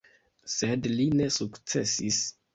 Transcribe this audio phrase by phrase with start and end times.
[0.53, 2.21] Sed li ne sukcesis.